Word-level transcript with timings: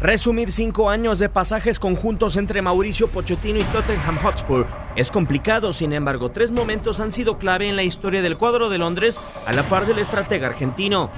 Resumir 0.00 0.52
cinco 0.52 0.90
años 0.90 1.18
de 1.18 1.28
pasajes 1.28 1.80
conjuntos 1.80 2.36
entre 2.36 2.62
Mauricio 2.62 3.08
Pochettino 3.08 3.58
y 3.58 3.64
Tottenham 3.64 4.16
Hotspur 4.18 4.68
es 4.94 5.10
complicado, 5.10 5.72
sin 5.72 5.92
embargo, 5.92 6.30
tres 6.30 6.52
momentos 6.52 7.00
han 7.00 7.10
sido 7.10 7.36
clave 7.36 7.68
en 7.68 7.74
la 7.74 7.82
historia 7.82 8.22
del 8.22 8.38
cuadro 8.38 8.68
de 8.68 8.78
Londres 8.78 9.20
a 9.44 9.52
la 9.52 9.68
par 9.68 9.86
del 9.86 9.98
estratega 9.98 10.46
argentino. 10.46 11.10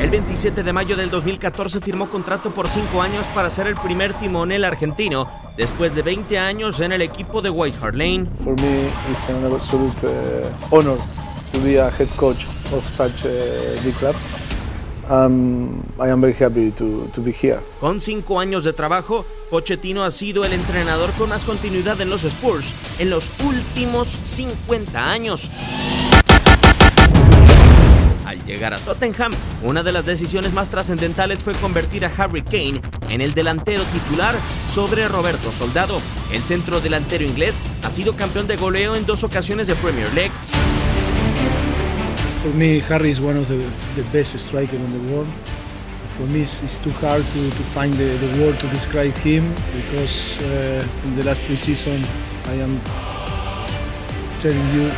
El 0.00 0.10
27 0.10 0.62
de 0.62 0.72
mayo 0.72 0.94
del 0.94 1.10
2014 1.10 1.80
firmó 1.80 2.08
contrato 2.08 2.52
por 2.52 2.68
cinco 2.68 3.02
años 3.02 3.26
para 3.34 3.50
ser 3.50 3.66
el 3.66 3.74
primer 3.74 4.14
timonel 4.14 4.64
argentino 4.64 5.28
después 5.56 5.96
de 5.96 6.02
20 6.02 6.38
años 6.38 6.78
en 6.78 6.92
el 6.92 7.02
equipo 7.02 7.42
de 7.42 7.50
White 7.50 7.78
Hart 7.82 7.96
Lane. 7.96 8.28
For 8.44 8.54
me, 8.54 8.86
it's 9.10 9.28
an 9.28 9.44
absolute 9.52 10.06
uh, 10.06 10.76
honor 10.76 10.96
to 11.50 11.58
be 11.64 11.80
a 11.80 11.90
head 11.90 12.08
coach 12.16 12.46
of 12.72 12.84
such 12.84 13.24
a 13.24 13.82
big 13.82 13.96
club. 13.96 14.14
Um, 15.08 15.82
I 15.98 16.10
am 16.10 16.20
very 16.20 16.34
happy 16.34 16.70
to, 16.72 17.08
to 17.14 17.20
be 17.22 17.32
here. 17.32 17.60
Con 17.80 18.00
cinco 18.00 18.40
años 18.40 18.62
de 18.62 18.74
trabajo, 18.74 19.24
Pochettino 19.50 20.04
ha 20.04 20.10
sido 20.10 20.44
el 20.44 20.52
entrenador 20.52 21.12
con 21.12 21.30
más 21.30 21.46
continuidad 21.46 21.98
en 22.02 22.10
los 22.10 22.24
Spurs 22.24 22.74
en 22.98 23.08
los 23.08 23.30
últimos 23.42 24.08
50 24.08 25.10
años. 25.10 25.50
Al 28.26 28.44
llegar 28.44 28.74
a 28.74 28.78
Tottenham, 28.78 29.32
una 29.62 29.82
de 29.82 29.92
las 29.92 30.04
decisiones 30.04 30.52
más 30.52 30.68
trascendentales 30.68 31.42
fue 31.42 31.54
convertir 31.54 32.04
a 32.04 32.12
Harry 32.14 32.42
Kane 32.42 32.82
en 33.08 33.22
el 33.22 33.32
delantero 33.32 33.84
titular 33.84 34.34
sobre 34.68 35.08
Roberto 35.08 35.50
Soldado. 35.52 36.02
El 36.30 36.42
centro 36.42 36.80
delantero 36.80 37.24
inglés 37.24 37.62
ha 37.82 37.90
sido 37.90 38.14
campeón 38.14 38.46
de 38.46 38.58
goleo 38.58 38.94
en 38.94 39.06
dos 39.06 39.24
ocasiones 39.24 39.68
de 39.68 39.74
Premier 39.76 40.12
League. 40.12 40.32
For 42.42 42.54
me, 42.54 42.78
Harry 42.78 43.10
is 43.10 43.20
one 43.20 43.36
of 43.36 43.48
the, 43.48 43.56
the 44.00 44.08
best 44.10 44.38
strikers 44.38 44.80
in 44.80 44.92
the 44.92 45.12
world. 45.12 45.26
For 46.16 46.22
me, 46.26 46.42
it's, 46.42 46.62
it's 46.62 46.78
too 46.78 46.92
hard 46.92 47.24
to, 47.24 47.50
to 47.50 47.62
find 47.74 47.92
the, 47.94 48.16
the 48.16 48.40
word 48.40 48.60
to 48.60 48.68
describe 48.68 49.12
him 49.14 49.52
because 49.74 50.38
uh, 50.42 50.86
in 51.04 51.16
the 51.16 51.24
last 51.24 51.42
three 51.42 51.56
seasons, 51.56 52.06
I 52.46 52.54
am 52.54 52.80
telling 54.38 54.68
you 54.72 54.88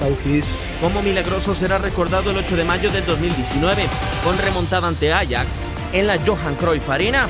how 0.00 0.12
he 0.24 0.38
is. 0.38 0.66
Como 0.80 1.02
milagroso 1.02 1.54
será 1.54 1.78
recordado 1.78 2.32
el 2.32 2.36
8 2.38 2.56
de 2.56 2.64
mayo 2.64 2.90
del 2.90 3.06
2019, 3.06 3.84
con 4.24 4.36
remontada 4.38 4.88
ante 4.88 5.12
Ajax 5.12 5.60
en 5.92 6.08
la 6.08 6.18
Johan 6.18 6.56
Cruyff 6.56 6.90
Arena. 6.90 7.28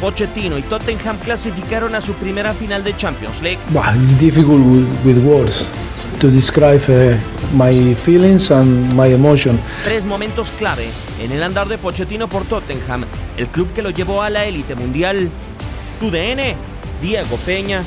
Pochettino 0.00 0.58
y 0.58 0.62
Tottenham 0.62 1.18
clasificaron 1.18 1.94
a 1.94 2.00
su 2.00 2.14
primera 2.14 2.52
final 2.52 2.82
de 2.82 2.96
Champions 2.96 3.40
League. 3.42 3.60
Bah, 3.70 3.94
it's 3.94 4.18
difficult 4.18 4.60
with, 4.60 4.88
with 5.04 5.24
words 5.24 5.64
to 6.18 6.28
describe 6.28 6.82
uh, 6.88 7.16
my 7.52 7.94
feelings 7.94 8.50
and 8.50 8.92
my 8.94 9.12
emotion. 9.12 9.58
Tres 9.84 10.04
momentos 10.04 10.50
clave 10.52 10.88
en 11.20 11.32
el 11.32 11.42
andar 11.42 11.68
de 11.68 11.78
Pochettino 11.78 12.28
por 12.28 12.44
Tottenham, 12.44 13.04
el 13.36 13.48
club 13.48 13.72
que 13.72 13.82
lo 13.82 13.90
llevó 13.90 14.22
a 14.22 14.30
la 14.30 14.44
élite 14.44 14.74
mundial. 14.74 15.30
Tu 16.00 16.10
DN, 16.10 16.56
Diego 17.00 17.36
Peña, 17.44 17.82